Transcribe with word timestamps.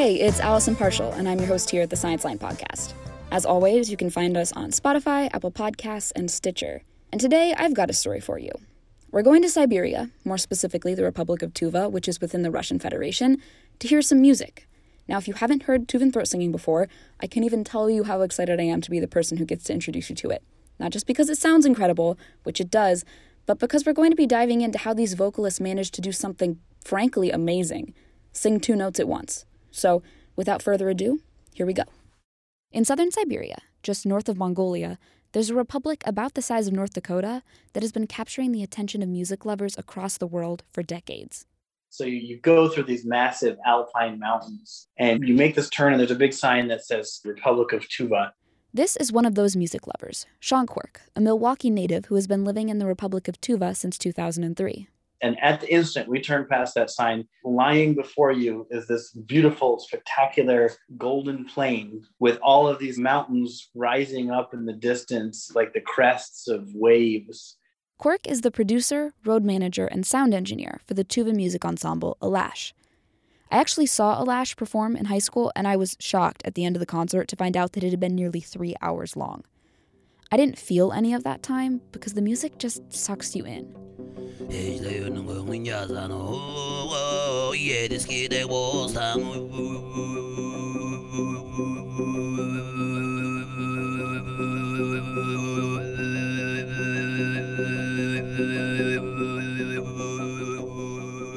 Hey, 0.00 0.14
it's 0.14 0.40
Allison 0.40 0.74
Parshall, 0.74 1.12
and 1.18 1.28
I'm 1.28 1.36
your 1.36 1.46
host 1.46 1.68
here 1.68 1.82
at 1.82 1.90
the 1.90 1.94
Science 1.94 2.24
Line 2.24 2.38
podcast. 2.38 2.94
As 3.30 3.44
always, 3.44 3.90
you 3.90 3.98
can 3.98 4.08
find 4.08 4.34
us 4.34 4.50
on 4.52 4.70
Spotify, 4.70 5.28
Apple 5.34 5.52
Podcasts, 5.52 6.10
and 6.16 6.30
Stitcher. 6.30 6.80
And 7.12 7.20
today 7.20 7.54
I've 7.54 7.74
got 7.74 7.90
a 7.90 7.92
story 7.92 8.18
for 8.18 8.38
you. 8.38 8.50
We're 9.10 9.20
going 9.20 9.42
to 9.42 9.50
Siberia, 9.50 10.08
more 10.24 10.38
specifically 10.38 10.94
the 10.94 11.04
Republic 11.04 11.42
of 11.42 11.52
Tuva, 11.52 11.90
which 11.92 12.08
is 12.08 12.18
within 12.18 12.40
the 12.40 12.50
Russian 12.50 12.78
Federation, 12.78 13.42
to 13.78 13.88
hear 13.88 14.00
some 14.00 14.22
music. 14.22 14.66
Now, 15.06 15.18
if 15.18 15.28
you 15.28 15.34
haven't 15.34 15.64
heard 15.64 15.86
Tuvan 15.86 16.14
throat 16.14 16.28
singing 16.28 16.50
before, 16.50 16.88
I 17.22 17.26
can't 17.26 17.44
even 17.44 17.62
tell 17.62 17.90
you 17.90 18.04
how 18.04 18.22
excited 18.22 18.58
I 18.58 18.64
am 18.64 18.80
to 18.80 18.90
be 18.90 19.00
the 19.00 19.06
person 19.06 19.36
who 19.36 19.44
gets 19.44 19.64
to 19.64 19.74
introduce 19.74 20.08
you 20.08 20.16
to 20.16 20.30
it. 20.30 20.42
Not 20.78 20.92
just 20.92 21.06
because 21.06 21.28
it 21.28 21.36
sounds 21.36 21.66
incredible, 21.66 22.18
which 22.44 22.58
it 22.58 22.70
does, 22.70 23.04
but 23.44 23.58
because 23.58 23.84
we're 23.84 23.92
going 23.92 24.12
to 24.12 24.16
be 24.16 24.26
diving 24.26 24.62
into 24.62 24.78
how 24.78 24.94
these 24.94 25.12
vocalists 25.12 25.60
managed 25.60 25.92
to 25.92 26.00
do 26.00 26.10
something 26.10 26.58
frankly 26.82 27.30
amazing 27.30 27.92
sing 28.32 28.60
two 28.60 28.76
notes 28.76 28.98
at 29.00 29.08
once. 29.08 29.44
So, 29.70 30.02
without 30.36 30.62
further 30.62 30.88
ado, 30.88 31.20
here 31.52 31.66
we 31.66 31.72
go. 31.72 31.84
In 32.72 32.84
southern 32.84 33.10
Siberia, 33.10 33.58
just 33.82 34.06
north 34.06 34.28
of 34.28 34.36
Mongolia, 34.36 34.98
there's 35.32 35.50
a 35.50 35.54
republic 35.54 36.02
about 36.06 36.34
the 36.34 36.42
size 36.42 36.66
of 36.66 36.72
North 36.72 36.92
Dakota 36.92 37.42
that 37.72 37.82
has 37.82 37.92
been 37.92 38.06
capturing 38.06 38.52
the 38.52 38.62
attention 38.62 39.02
of 39.02 39.08
music 39.08 39.44
lovers 39.44 39.78
across 39.78 40.18
the 40.18 40.26
world 40.26 40.64
for 40.72 40.82
decades. 40.82 41.46
So 41.88 42.04
you, 42.04 42.38
go 42.38 42.68
through 42.68 42.84
these 42.84 43.04
massive 43.04 43.58
alpine 43.66 44.18
mountains 44.18 44.88
and 44.96 45.26
you 45.26 45.34
make 45.34 45.56
this 45.56 45.68
turn, 45.68 45.92
and 45.92 46.00
there's 46.00 46.12
a 46.12 46.16
big 46.16 46.32
sign 46.32 46.68
that 46.68 46.84
says 46.84 47.20
Republic 47.24 47.72
of 47.72 47.88
Tuva. 47.88 48.30
This 48.72 48.94
is 48.96 49.12
one 49.12 49.26
of 49.26 49.34
those 49.34 49.56
music 49.56 49.88
lovers, 49.88 50.26
Sean 50.38 50.66
Quirk, 50.66 51.00
a 51.16 51.20
Milwaukee 51.20 51.70
native 51.70 52.04
who 52.04 52.14
has 52.14 52.28
been 52.28 52.44
living 52.44 52.68
in 52.68 52.78
the 52.78 52.86
Republic 52.86 53.26
of 53.26 53.40
Tuva 53.40 53.76
since 53.76 53.98
2003. 53.98 54.86
And 55.22 55.36
at 55.42 55.60
the 55.60 55.72
instant 55.72 56.08
we 56.08 56.20
turn 56.20 56.46
past 56.48 56.74
that 56.74 56.90
sign, 56.90 57.26
lying 57.44 57.94
before 57.94 58.32
you 58.32 58.66
is 58.70 58.86
this 58.86 59.12
beautiful, 59.12 59.78
spectacular 59.78 60.72
golden 60.96 61.44
plain 61.44 62.02
with 62.18 62.38
all 62.42 62.66
of 62.66 62.78
these 62.78 62.98
mountains 62.98 63.70
rising 63.74 64.30
up 64.30 64.54
in 64.54 64.64
the 64.64 64.72
distance 64.72 65.52
like 65.54 65.72
the 65.72 65.80
crests 65.80 66.48
of 66.48 66.68
waves. 66.74 67.56
Quirk 67.98 68.26
is 68.26 68.40
the 68.40 68.50
producer, 68.50 69.12
road 69.26 69.44
manager, 69.44 69.86
and 69.86 70.06
sound 70.06 70.32
engineer 70.32 70.80
for 70.86 70.94
the 70.94 71.04
Tuva 71.04 71.34
music 71.34 71.66
ensemble 71.66 72.16
Alash. 72.22 72.72
I 73.50 73.58
actually 73.58 73.86
saw 73.86 74.22
Alash 74.22 74.56
perform 74.56 74.96
in 74.96 75.06
high 75.06 75.18
school, 75.18 75.52
and 75.54 75.68
I 75.68 75.76
was 75.76 75.96
shocked 76.00 76.40
at 76.46 76.54
the 76.54 76.64
end 76.64 76.76
of 76.76 76.80
the 76.80 76.86
concert 76.86 77.28
to 77.28 77.36
find 77.36 77.58
out 77.58 77.72
that 77.72 77.84
it 77.84 77.90
had 77.90 78.00
been 78.00 78.14
nearly 78.14 78.40
three 78.40 78.74
hours 78.80 79.16
long. 79.16 79.44
I 80.32 80.36
didn't 80.36 80.58
feel 80.58 80.92
any 80.92 81.12
of 81.12 81.24
that 81.24 81.42
time 81.42 81.82
because 81.92 82.14
the 82.14 82.22
music 82.22 82.58
just 82.58 82.90
sucks 82.90 83.34
you 83.34 83.44
in. 83.44 83.74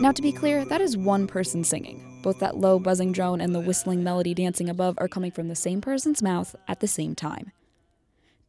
Now, 0.01 0.11
to 0.11 0.21
be 0.21 0.31
clear, 0.31 0.65
that 0.65 0.81
is 0.81 0.97
one 0.97 1.27
person 1.27 1.63
singing. 1.63 2.21
Both 2.23 2.39
that 2.39 2.57
low 2.57 2.79
buzzing 2.79 3.11
drone 3.11 3.41
and 3.41 3.53
the 3.53 3.59
whistling 3.59 4.03
melody 4.03 4.33
dancing 4.33 4.69
above 4.69 4.95
are 4.97 5.07
coming 5.07 5.31
from 5.31 5.49
the 5.49 5.55
same 5.55 5.81
person's 5.81 6.21
mouth 6.21 6.55
at 6.67 6.79
the 6.79 6.87
same 6.87 7.15
time. 7.15 7.51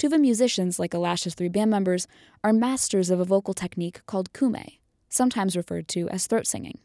Tuva 0.05 0.21
musicians, 0.21 0.79
like 0.79 0.91
Alash's 0.91 1.33
three 1.33 1.49
band 1.49 1.71
members, 1.71 2.07
are 2.43 2.53
masters 2.53 3.09
of 3.09 3.21
a 3.21 3.25
vocal 3.25 3.55
technique 3.55 4.05
called 4.05 4.31
khoomei, 4.35 4.77
sometimes 5.09 5.57
referred 5.57 5.89
to 5.89 6.11
as 6.11 6.27
throat 6.27 6.47
singing. 6.47 6.77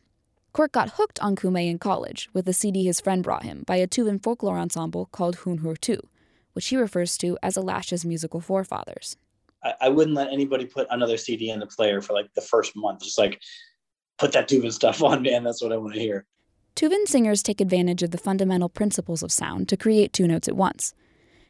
Quirk 0.53 0.71
got 0.71 0.91
hooked 0.91 1.19
on 1.19 1.35
khoomei 1.35 1.69
in 1.69 1.79
college 1.79 2.29
with 2.31 2.47
a 2.47 2.53
CD 2.53 2.85
his 2.85 3.01
friend 3.01 3.21
brought 3.21 3.43
him 3.43 3.63
by 3.67 3.75
a 3.75 3.87
Tuvan 3.87 4.23
folklore 4.23 4.57
ensemble 4.57 5.07
called 5.07 5.39
Huun-Huur-Tu, 5.39 5.99
which 6.53 6.69
he 6.69 6.77
refers 6.77 7.17
to 7.17 7.37
as 7.43 7.57
Alash's 7.57 8.05
musical 8.05 8.39
forefathers. 8.39 9.17
I, 9.65 9.73
I 9.81 9.89
wouldn't 9.89 10.15
let 10.15 10.31
anybody 10.31 10.63
put 10.63 10.87
another 10.89 11.17
CD 11.17 11.49
in 11.49 11.59
the 11.59 11.67
player 11.67 11.99
for 11.99 12.13
like 12.13 12.33
the 12.35 12.41
first 12.41 12.73
month. 12.73 13.01
Just 13.01 13.17
like, 13.17 13.41
put 14.17 14.31
that 14.31 14.47
Tuvan 14.47 14.71
stuff 14.71 15.03
on, 15.09 15.23
man. 15.23 15.43
That's 15.43 15.61
what 15.61 15.73
I 15.73 15.77
want 15.77 15.93
to 15.93 15.99
hear. 15.99 16.25
Tuvan 16.77 17.05
singers 17.05 17.43
take 17.43 17.59
advantage 17.59 18.01
of 18.01 18.11
the 18.11 18.17
fundamental 18.17 18.69
principles 18.69 19.21
of 19.21 19.29
sound 19.33 19.67
to 19.67 19.75
create 19.75 20.13
two 20.13 20.25
notes 20.25 20.47
at 20.47 20.55
once. 20.55 20.93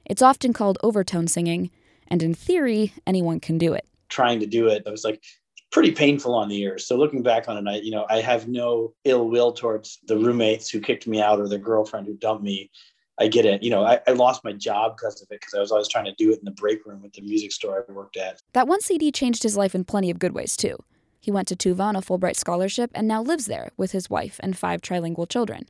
It's 0.06 0.22
often 0.22 0.54
called 0.54 0.78
overtone 0.84 1.28
singing, 1.28 1.72
and 2.08 2.24
in 2.24 2.34
theory, 2.34 2.94
anyone 3.06 3.40
can 3.40 3.58
do 3.58 3.74
it. 3.74 3.86
Trying 4.10 4.40
to 4.40 4.46
do 4.48 4.68
it, 4.68 4.84
I 4.88 4.90
was 4.90 5.04
like 5.04 5.24
pretty 5.72 5.92
painful 5.92 6.34
on 6.34 6.50
the 6.50 6.60
ears. 6.62 6.86
So 6.86 6.96
looking 6.98 7.22
back 7.22 7.48
on 7.48 7.58
it, 7.58 7.70
I, 7.70 7.76
you 7.78 7.92
know, 7.92 8.06
I 8.10 8.22
have 8.22 8.48
no 8.48 8.94
ill 9.06 9.30
will 9.30 9.52
towards 9.52 10.00
the 10.08 10.18
roommates 10.18 10.70
who 10.70 10.80
kicked 10.80 11.08
me 11.08 11.22
out 11.22 11.40
or 11.40 11.48
the 11.48 11.60
girlfriend 11.60 12.08
who 12.08 12.16
dumped 12.16 12.44
me. 12.44 12.72
I 13.20 13.28
get 13.28 13.46
it. 13.46 13.62
You 13.62 13.70
know, 13.70 13.84
I, 13.84 14.00
I 14.08 14.12
lost 14.12 14.44
my 14.46 14.54
job 14.54 14.96
because 14.96 15.22
of 15.22 15.28
it 15.30 15.42
because 15.42 15.54
I 15.54 15.60
was 15.60 15.72
always 15.72 15.90
trying 15.90 16.06
to 16.06 16.16
do 16.18 16.31
it 16.31 16.40
in 16.40 16.46
the 16.46 16.52
break 16.52 16.86
room 16.86 17.04
at 17.04 17.14
the 17.14 17.22
music 17.22 17.52
store 17.52 17.86
I 17.88 17.92
worked 17.92 18.18
at. 18.18 18.42
That 18.54 18.68
one 18.68 18.81
CD 18.81 19.12
changed 19.12 19.44
his 19.44 19.58
life 19.58 19.76
in 19.76 19.84
plenty 19.84 20.10
of 20.10 20.20
good 20.20 20.34
ways, 20.34 20.56
too. 20.56 20.78
He 21.20 21.30
went 21.30 21.50
to 21.50 21.56
Tuva 21.56 21.81
on 21.81 21.96
a 21.98 22.02
Fulbright 22.02 22.38
scholarship 22.38 22.92
and 22.96 23.08
now 23.08 23.22
lives 23.22 23.46
there 23.46 23.72
with 23.76 23.92
his 23.92 24.10
wife 24.10 24.40
and 24.42 24.58
five 24.58 24.81
trilingual 24.81 25.28
children. 25.28 25.68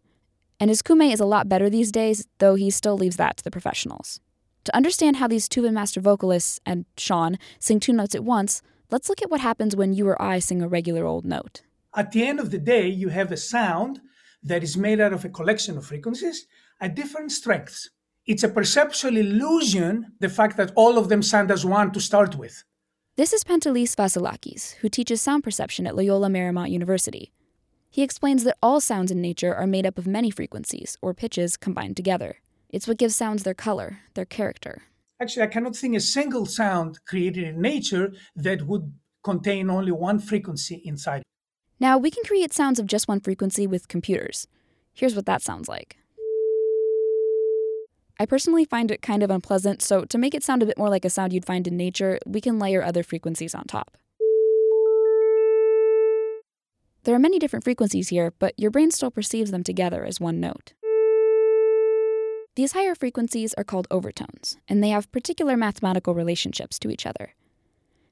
And 0.60 0.70
his 0.70 0.82
khoomei 0.82 1.14
is 1.14 1.20
a 1.20 1.26
lot 1.26 1.48
better 1.48 1.70
these 1.70 1.92
days, 1.92 2.28
though 2.40 2.56
he 2.56 2.70
still 2.70 2.98
leaves 2.98 3.16
that 3.16 3.38
to 3.38 3.44
the 3.44 3.52
professionals. 3.52 4.20
To 4.66 4.76
understand 4.76 5.16
how 5.16 5.28
these 5.28 5.48
Tuvan 5.48 5.74
master 5.74 6.02
vocalists 6.02 6.60
and 6.66 6.86
Sean 6.98 7.38
sing 7.60 7.80
two 7.80 7.94
notes 7.94 8.14
at 8.14 8.24
once, 8.24 8.62
let's 8.92 9.08
look 9.08 9.22
at 9.22 9.32
what 9.32 9.40
happens 9.40 9.76
when 9.76 9.94
you 9.94 10.08
or 10.08 10.22
I 10.22 10.40
sing 10.40 10.62
a 10.62 10.68
regular 10.68 11.06
old 11.06 11.26
note. 11.26 11.62
At 11.96 12.12
the 12.12 12.28
end 12.28 12.40
of 12.40 12.52
the 12.52 12.60
day, 12.60 12.88
you 12.88 13.10
have 13.10 13.32
a 13.32 13.38
sound 13.38 14.02
that 14.44 14.64
is 14.64 14.78
made 14.78 15.00
out 15.00 15.14
of 15.14 15.26
a 15.26 15.30
collection 15.30 15.78
of 15.78 15.86
frequencies 15.86 16.46
at 16.80 16.96
different 16.96 17.32
strengths. 17.32 17.90
It's 18.26 18.44
a 18.44 18.50
perceptual 18.50 19.18
illusion, 19.18 20.14
the 20.20 20.30
fact 20.30 20.58
that 20.58 20.72
all 20.76 20.98
of 20.98 21.10
them 21.10 21.24
sound 21.24 21.52
as 21.52 21.66
one 21.66 21.92
to 21.94 22.00
start 22.00 22.36
with. 22.36 22.64
This 23.16 23.34
is 23.34 23.44
Pantelis 23.44 23.96
Vassilakis, 23.96 24.76
who 24.76 24.90
teaches 24.90 25.22
sound 25.22 25.44
perception 25.44 25.88
at 25.88 25.96
Loyola 25.96 26.28
Marymount 26.28 26.70
University. 26.70 27.32
He 27.90 28.04
explains 28.04 28.44
that 28.44 28.58
all 28.62 28.80
sounds 28.80 29.12
in 29.12 29.20
nature 29.20 29.54
are 29.54 29.66
made 29.66 29.86
up 29.86 29.98
of 29.98 30.06
many 30.06 30.30
frequencies, 30.30 30.96
or 31.02 31.14
pitches, 31.14 31.58
combined 31.58 31.98
together. 31.98 32.38
It's 32.70 32.88
what 32.88 32.98
gives 32.98 33.16
sounds 33.16 33.44
their 33.44 33.56
color, 33.56 34.00
their 34.14 34.26
character. 34.26 34.84
Actually, 35.20 35.44
I 35.44 35.48
cannot 35.48 35.76
think 35.76 35.96
a 35.96 36.00
single 36.00 36.46
sound 36.46 37.00
created 37.06 37.44
in 37.44 37.62
nature 37.62 38.14
that 38.36 38.68
would 38.68 38.94
contain 39.24 39.70
only 39.70 39.92
one 39.92 40.20
frequency 40.20 40.82
inside. 40.86 41.24
Now, 41.80 41.98
we 41.98 42.12
can 42.12 42.24
create 42.24 42.54
sounds 42.54 42.80
of 42.80 42.86
just 42.86 43.08
one 43.08 43.20
frequency 43.20 43.66
with 43.66 43.88
computers. 43.88 44.48
Here's 44.94 45.16
what 45.16 45.26
that 45.26 45.42
sounds 45.42 45.68
like. 45.68 45.98
I 48.20 48.26
personally 48.26 48.66
find 48.66 48.92
it 48.92 49.02
kind 49.02 49.24
of 49.24 49.32
unpleasant, 49.32 49.82
so 49.82 50.04
to 50.06 50.18
make 50.18 50.36
it 50.36 50.44
sound 50.44 50.62
a 50.62 50.66
bit 50.66 50.78
more 50.78 50.90
like 50.90 51.06
a 51.06 51.10
sound 51.10 51.34
you'd 51.34 51.46
find 51.46 51.66
in 51.68 51.76
nature, 51.78 52.20
we 52.26 52.42
can 52.42 52.60
layer 52.60 52.84
other 52.84 53.02
frequencies 53.02 53.56
on 53.56 53.64
top. 53.64 53.98
There 57.10 57.16
are 57.16 57.20
many 57.20 57.40
different 57.40 57.64
frequencies 57.64 58.10
here, 58.10 58.36
but 58.38 58.54
your 58.56 58.70
brain 58.70 58.92
still 58.92 59.10
perceives 59.10 59.50
them 59.50 59.64
together 59.64 60.06
as 60.06 60.20
one 60.20 60.40
note. 60.40 60.74
These 62.56 62.74
higher 62.74 62.94
frequencies 62.94 63.56
are 63.56 63.64
called 63.64 63.88
overtones, 63.90 64.58
and 64.68 64.84
they 64.84 64.90
have 64.90 65.12
particular 65.12 65.58
mathematical 65.58 66.14
relationships 66.14 66.78
to 66.78 66.92
each 66.92 67.08
other. 67.08 67.34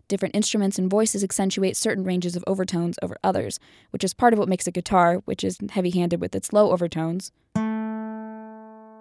Different 0.07 0.36
instruments 0.36 0.80
and 0.80 0.90
voices 0.90 1.24
accentuate 1.24 1.78
certain 1.78 2.06
ranges 2.06 2.36
of 2.36 2.44
overtones 2.47 2.97
over 3.03 3.18
others, 3.24 3.59
which 3.91 4.03
is 4.03 4.16
part 4.16 4.34
of 4.34 4.40
what 4.40 4.50
makes 4.50 4.66
a 4.66 4.72
guitar, 4.72 5.18
which 5.25 5.44
is 5.44 5.59
heavy 5.69 5.91
handed 5.91 6.19
with 6.19 6.34
its 6.34 6.52
low 6.52 6.72
overtones, 6.72 7.31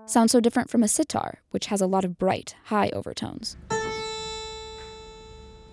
sound 0.05 0.31
so 0.31 0.41
different 0.41 0.69
from 0.69 0.83
a 0.83 0.89
sitar, 0.89 1.41
which 1.53 1.69
has 1.69 1.81
a 1.81 1.87
lot 1.87 2.05
of 2.05 2.19
bright, 2.19 2.55
high 2.65 2.91
overtones. 2.91 3.57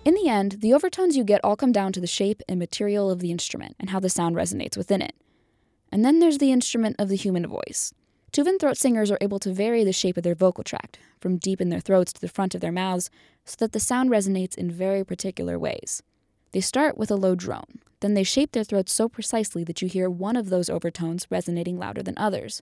In 0.04 0.14
the 0.14 0.28
end, 0.28 0.56
the 0.60 0.74
overtones 0.74 1.16
you 1.16 1.24
get 1.24 1.40
all 1.42 1.56
come 1.56 1.72
down 1.72 1.92
to 1.94 2.00
the 2.00 2.06
shape 2.06 2.42
and 2.46 2.58
material 2.58 3.10
of 3.10 3.20
the 3.20 3.30
instrument 3.30 3.74
and 3.80 3.88
how 3.88 4.00
the 4.00 4.10
sound 4.10 4.36
resonates 4.36 4.76
within 4.76 5.00
it. 5.00 5.14
And 5.90 6.04
then 6.04 6.18
there's 6.18 6.38
the 6.38 6.52
instrument 6.52 6.96
of 6.98 7.08
the 7.08 7.16
human 7.16 7.46
voice. 7.46 7.94
Tuvan 8.30 8.60
throat 8.60 8.76
singers 8.76 9.10
are 9.10 9.18
able 9.22 9.38
to 9.38 9.52
vary 9.52 9.82
the 9.82 9.92
shape 9.92 10.18
of 10.18 10.22
their 10.22 10.34
vocal 10.34 10.64
tract, 10.64 10.98
from 11.20 11.38
deep 11.38 11.60
in 11.60 11.70
their 11.70 11.80
throats 11.80 12.12
to 12.12 12.20
the 12.20 12.28
front 12.28 12.54
of 12.54 12.60
their 12.60 12.72
mouths, 12.72 13.08
so 13.44 13.56
that 13.60 13.72
the 13.72 13.80
sound 13.80 14.10
resonates 14.10 14.58
in 14.58 14.70
very 14.70 15.04
particular 15.04 15.58
ways. 15.58 16.02
They 16.52 16.60
start 16.60 16.98
with 16.98 17.10
a 17.10 17.16
low 17.16 17.34
drone, 17.34 17.80
then 18.00 18.12
they 18.14 18.24
shape 18.24 18.52
their 18.52 18.64
throats 18.64 18.92
so 18.92 19.08
precisely 19.08 19.64
that 19.64 19.80
you 19.80 19.88
hear 19.88 20.10
one 20.10 20.36
of 20.36 20.50
those 20.50 20.68
overtones 20.68 21.26
resonating 21.30 21.78
louder 21.78 22.02
than 22.02 22.18
others. 22.18 22.60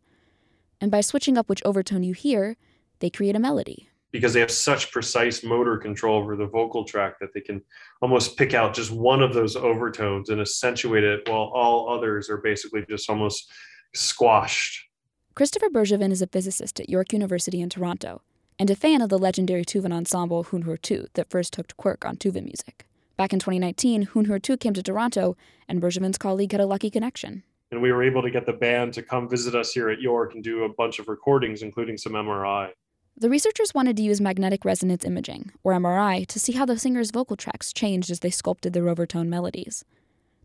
And 0.81 0.91
by 0.91 1.01
switching 1.01 1.37
up 1.37 1.49
which 1.49 1.63
overtone 1.65 2.05
you 2.05 2.13
hear, 2.13 2.57
they 3.01 3.11
create 3.11 3.35
a 3.35 3.41
melody. 3.41 3.89
Because 4.13 4.35
they 4.35 4.41
have 4.41 4.51
such 4.51 4.93
precise 4.93 5.43
motor 5.43 5.79
control 5.79 6.19
over 6.19 6.37
the 6.37 6.47
vocal 6.47 6.85
tract 6.85 7.19
that 7.21 7.33
they 7.33 7.41
can 7.41 7.63
almost 8.01 8.37
pick 8.37 8.55
out 8.55 8.75
just 8.75 8.91
one 8.91 9.23
of 9.23 9.35
those 9.35 9.57
overtones 9.57 10.29
and 10.29 10.41
accentuate 10.41 11.03
it 11.03 11.29
while 11.29 11.51
all 11.55 11.89
others 11.89 12.29
are 12.29 12.37
basically 12.37 12.85
just 12.89 13.09
almost 13.09 13.51
squashed 13.95 14.87
Christopher 15.35 15.71
Bergevin 15.71 16.13
is 16.13 16.21
a 16.21 16.27
physicist 16.27 16.79
at 16.79 16.91
York 16.91 17.15
University 17.15 17.63
in 17.63 17.71
Toronto 17.71 18.21
and 18.59 18.69
a 18.69 18.77
fan 18.77 19.01
of 19.01 19.09
the 19.09 19.19
legendary 19.19 19.65
Tuvan 19.65 19.91
ensemble 19.91 20.45
Huun-Huur-Tu 20.45 21.07
that 21.15 21.31
first 21.31 21.57
hooked 21.57 21.75
Quirk 21.79 22.05
on 22.05 22.17
Tuvan 22.17 22.45
music. 22.45 22.87
Back 23.17 23.33
in 23.33 23.39
2019, 23.39 24.09
Huun-Huur-Tu 24.09 24.59
came 24.59 24.75
to 24.75 24.83
Toronto, 24.83 25.39
and 25.69 25.81
Bergevin's 25.81 26.19
colleague 26.19 26.53
had 26.53 26.61
a 26.61 26.67
lucky 26.67 26.91
connection. 26.91 27.45
And 27.71 27.81
we 27.81 27.93
were 27.93 28.03
able 28.03 28.21
to 28.21 28.31
get 28.31 28.45
the 28.45 28.53
band 28.53 28.93
to 28.93 29.03
come 29.03 29.27
visit 29.27 29.55
us 29.55 29.73
here 29.73 29.89
at 29.89 30.03
York 30.03 30.35
and 30.35 30.45
do 30.45 30.65
a 30.65 30.69
bunch 30.69 30.99
of 30.99 31.09
recordings, 31.09 31.63
including 31.63 31.97
some 31.97 32.13
MRI. 32.13 32.69
The 33.17 33.31
researchers 33.31 33.75
wanted 33.75 33.97
to 33.99 34.03
use 34.03 34.21
magnetic 34.21 34.65
resonance 34.65 35.05
imaging, 35.05 35.53
or 35.63 35.73
MRI, 35.75 36.27
to 36.27 36.41
see 36.41 36.55
how 36.55 36.65
the 36.65 36.79
singer's 36.79 37.11
vocal 37.11 37.37
tracks 37.37 37.73
changed 37.73 38.11
as 38.11 38.21
they 38.21 38.31
sculpted 38.31 38.73
their 38.73 38.89
overtone 38.89 39.31
melodies. 39.31 39.85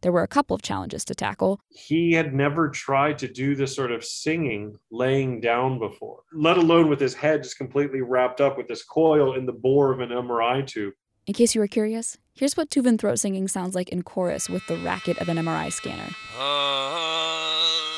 There 0.02 0.12
were 0.12 0.22
a 0.22 0.28
couple 0.28 0.54
of 0.54 0.62
challenges 0.62 1.04
to 1.06 1.16
tackle. 1.16 1.60
He 1.70 2.12
had 2.12 2.36
never 2.36 2.70
tried 2.70 3.18
to 3.20 3.28
do 3.28 3.56
this 3.56 3.76
sort 3.76 3.92
of 3.92 4.06
singing 4.06 4.78
laying 4.92 5.40
down 5.42 5.80
before, 5.80 6.20
let 6.34 6.58
alone 6.58 6.88
with 6.88 7.00
his 7.00 7.16
head 7.16 7.42
just 7.42 7.58
completely 7.58 8.02
wrapped 8.02 8.42
up 8.42 8.58
with 8.58 8.68
this 8.68 8.84
coil 8.84 9.34
in 9.34 9.48
the 9.48 9.54
bore 9.54 9.92
of 9.92 10.00
an 10.00 10.10
MRI 10.10 10.66
tube. 10.68 10.94
In 11.26 11.34
case 11.34 11.56
you 11.56 11.62
were 11.62 11.68
curious, 11.68 12.18
here's 12.34 12.56
what 12.56 12.70
Tuvan 12.70 13.00
throat 13.00 13.18
singing 13.18 13.48
sounds 13.48 13.74
like 13.74 13.90
in 13.90 14.04
chorus 14.04 14.50
with 14.50 14.66
the 14.68 14.78
racket 14.78 15.18
of 15.20 15.30
an 15.30 15.38
MRI 15.38 15.72
scanner. 15.72 16.10
Ah. 16.38 17.97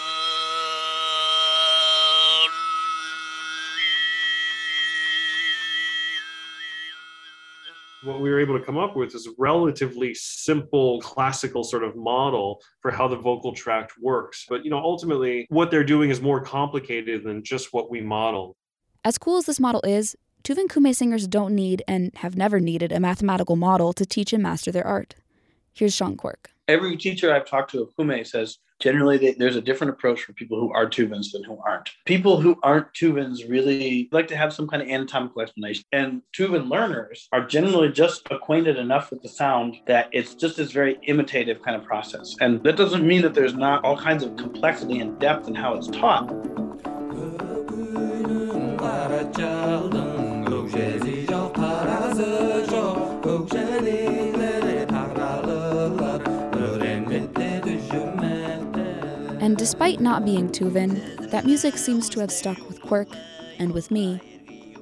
What 8.04 8.22
we 8.22 8.30
were 8.30 8.40
able 8.40 8.58
to 8.58 8.64
come 8.64 8.78
up 8.78 8.96
with 8.96 9.14
is 9.14 9.28
a 9.28 9.32
relatively 9.38 10.14
simple 10.14 11.02
classical 11.02 11.66
sort 11.66 11.84
of 11.84 11.98
model 11.98 12.62
for 12.82 12.92
how 12.92 13.10
the 13.10 13.18
vocal 13.18 13.54
tract 13.54 13.94
works. 14.02 14.46
But 14.48 14.64
you 14.64 14.70
know 14.70 14.80
ultimately 14.80 15.46
what 15.50 15.70
they're 15.70 15.84
doing 15.84 16.10
is 16.10 16.22
more 16.22 16.42
complicated 16.42 17.26
than 17.26 17.44
just 17.44 17.74
what 17.74 17.92
we 17.92 18.00
model. 18.00 18.56
As 19.04 19.18
cool 19.18 19.38
as 19.38 19.46
this 19.46 19.60
model 19.60 19.82
is 19.84 20.16
tuvan 20.44 20.68
khoomei 20.68 20.96
singers 20.96 21.28
don't 21.28 21.54
need 21.54 21.84
and 21.88 22.16
have 22.16 22.38
never 22.38 22.62
needed 22.62 22.94
a 22.94 23.02
mathematical 23.02 23.58
model 23.58 23.92
to 23.94 24.06
teach 24.06 24.32
and 24.32 24.42
master 24.42 24.72
their 24.72 24.88
art. 24.88 25.16
Here's 25.74 25.94
sean 25.94 26.16
quirk. 26.16 26.52
Every 26.70 26.96
teacher 26.96 27.34
i've 27.34 27.46
talked 27.46 27.72
to 27.72 27.82
of 27.82 27.94
khoomei 27.96 28.26
says 28.26 28.60
generally 28.80 29.18
they, 29.18 29.34
there's 29.34 29.56
a 29.56 29.62
different 29.62 29.92
approach 29.92 30.22
for 30.22 30.34
people 30.34 30.60
who 30.60 30.74
are 30.74 30.90
tuvans 30.90 31.32
than 31.32 31.44
who 31.44 31.58
aren't. 31.66 31.90
People 32.06 32.42
who 32.42 32.58
aren't 32.64 32.94
tuvans 32.94 33.48
really 33.48 34.10
like 34.12 34.28
to 34.30 34.38
have 34.38 34.54
some 34.54 34.68
kind 34.68 34.82
of 34.82 34.90
anatomical 34.90 35.42
explanation. 35.42 35.84
And 35.92 36.22
tuvan 36.36 36.70
learners 36.70 37.28
are 37.32 37.46
generally 37.46 37.90
just 37.90 38.28
acquainted 38.32 38.78
enough 38.78 39.12
with 39.12 39.22
the 39.22 39.30
sound 39.30 39.78
that 39.88 40.10
it's 40.12 40.34
just 40.34 40.58
this 40.58 40.72
very 40.72 40.98
imitative 41.04 41.62
kind 41.62 41.76
of 41.76 41.84
process. 41.84 42.36
And 42.40 42.64
that 42.64 42.78
doesn't 42.78 43.06
mean 43.06 43.22
that 43.24 43.34
there's 43.34 43.56
not 43.56 43.84
all 43.84 43.98
kinds 43.98 44.24
of 44.24 44.36
complexity 44.38 45.00
and 45.00 45.20
depth 45.20 45.48
in 45.48 45.56
how 45.56 45.76
it's 45.76 45.88
taught. 45.88 46.30
And 59.42 59.58
despite 59.58 60.02
not 60.02 60.26
being 60.26 60.50
Tuvan, 60.50 61.30
that 61.32 61.46
music 61.46 61.78
seems 61.78 62.10
to 62.10 62.20
have 62.20 62.32
stuck 62.32 62.58
with 62.68 62.82
Quirk 62.82 63.08
and 63.58 63.72
with 63.74 63.90
me 63.90 64.20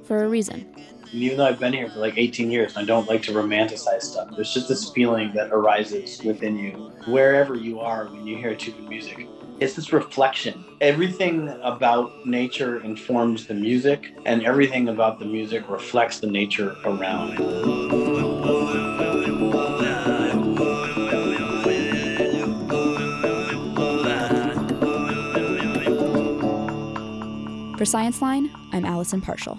for 0.04 0.24
a 0.24 0.28
reason. 0.28 0.66
Even 1.12 1.38
though 1.38 1.46
I've 1.46 1.60
been 1.60 1.72
here 1.72 1.88
for 1.88 2.00
like 2.00 2.14
18 2.16 2.50
years 2.50 2.76
and 2.76 2.82
I 2.82 2.84
don't 2.84 3.08
like 3.08 3.22
to 3.22 3.32
romanticize 3.32 4.02
stuff, 4.02 4.28
there's 4.34 4.52
just 4.52 4.68
this 4.68 4.90
feeling 4.90 5.32
that 5.34 5.52
arises 5.52 6.22
within 6.24 6.58
you 6.58 6.72
wherever 7.06 7.54
you 7.54 7.78
are 7.80 8.06
when 8.06 8.26
you 8.26 8.36
hear 8.36 8.54
Tuvan 8.54 8.88
music. 8.88 9.28
It's 9.60 9.74
this 9.74 9.92
reflection. 9.92 10.64
Everything 10.80 11.48
about 11.62 12.26
nature 12.26 12.80
informs 12.82 13.46
the 13.46 13.54
music, 13.54 14.12
and 14.24 14.44
everything 14.44 14.88
about 14.88 15.18
the 15.18 15.24
music 15.24 15.68
reflects 15.68 16.20
the 16.20 16.28
nature 16.28 16.76
around. 16.84 18.27
For 27.78 27.84
Science 27.84 28.20
Line, 28.20 28.50
I'm 28.72 28.84
Allison 28.84 29.20
Parshall. 29.20 29.56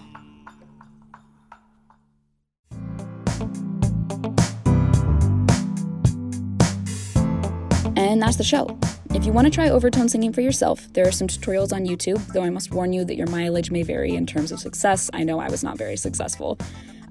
And 7.96 8.22
that's 8.22 8.36
the 8.36 8.44
show. 8.44 8.78
If 9.12 9.26
you 9.26 9.32
want 9.32 9.46
to 9.46 9.52
try 9.52 9.70
overtone 9.70 10.10
singing 10.10 10.34
for 10.34 10.42
yourself, 10.42 10.86
there 10.92 11.08
are 11.08 11.14
some 11.14 11.30
tutorials 11.30 11.72
on 11.72 11.86
YouTube, 11.86 12.22
though 12.34 12.44
I 12.44 12.50
must 12.50 12.74
warn 12.74 12.92
you 12.92 13.06
that 13.06 13.16
your 13.16 13.28
mileage 13.28 13.72
may 13.72 13.84
vary 13.84 14.14
in 14.14 14.26
terms 14.26 14.52
of 14.52 14.60
success. 14.60 15.10
I 15.14 15.24
know 15.24 15.40
I 15.40 15.50
was 15.50 15.64
not 15.64 15.78
very 15.78 15.96
successful. 15.96 16.60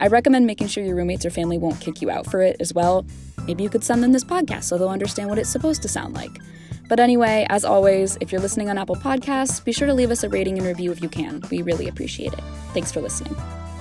I 0.01 0.09
recommend 0.09 0.47
making 0.47 0.67
sure 0.67 0.85
your 0.85 0.97
roommates 0.97 1.25
or 1.25 1.31
family 1.31 1.57
won't 1.57 1.81
kick 1.81 2.03
you 2.03 2.11
out 2.11 2.27
for 2.31 2.43
it 2.43 2.59
as 2.61 2.75
well. 2.75 3.07
Maybe 3.47 3.63
you 3.63 3.71
could 3.71 3.83
send 3.83 4.03
them 4.03 4.13
this 4.13 4.25
podcast 4.25 4.65
so 4.65 4.77
they'll 4.77 4.91
understand 4.91 5.31
what 5.31 5.39
it's 5.39 5.49
supposed 5.49 5.81
to 5.81 5.89
sound 5.89 6.13
like. 6.13 6.39
But 6.89 7.01
anyway, 7.01 7.47
as 7.51 7.65
always, 7.65 8.17
if 8.21 8.33
you're 8.33 8.41
listening 8.41 8.71
on 8.71 8.79
Apple 8.79 8.97
Podcasts, 8.97 9.63
be 9.63 9.73
sure 9.73 9.87
to 9.87 9.95
leave 9.95 10.11
us 10.11 10.25
a 10.25 10.29
rating 10.29 10.59
and 10.59 10.67
review 10.67 10.91
if 10.91 11.03
you 11.03 11.09
can. 11.09 11.43
We 11.51 11.63
really 11.63 11.87
appreciate 11.87 12.33
it. 12.33 12.41
Thanks 12.73 12.91
for 12.91 13.01
listening. 13.01 13.37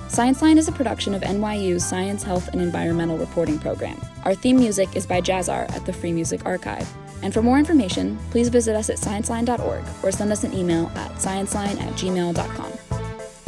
Science 0.08 0.40
Line 0.40 0.58
is 0.58 0.68
a 0.68 0.72
production 0.72 1.14
of 1.14 1.22
NYU's 1.22 1.84
Science, 1.84 2.22
Health, 2.22 2.48
and 2.48 2.60
Environmental 2.60 3.18
Reporting 3.18 3.58
Program. 3.58 4.00
Our 4.24 4.34
theme 4.34 4.56
music 4.56 4.94
is 4.96 5.06
by 5.06 5.20
Jazzar 5.20 5.70
at 5.74 5.84
the 5.86 5.92
Free 5.92 6.12
Music 6.12 6.44
Archive. 6.46 6.88
And 7.22 7.34
for 7.34 7.42
more 7.42 7.58
information, 7.58 8.18
please 8.30 8.48
visit 8.48 8.76
us 8.76 8.90
at 8.90 8.96
scienceline.org 8.96 9.84
or 10.02 10.12
send 10.12 10.32
us 10.32 10.44
an 10.44 10.54
email 10.54 10.86
at 10.94 11.12
scienceline 11.12 11.80
at 11.80 11.92
gmail.com. 11.94 12.72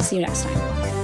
See 0.01 0.17
you 0.17 0.21
next 0.21 0.43
time. 0.43 1.00